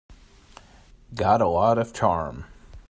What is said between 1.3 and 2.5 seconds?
a lot of charm.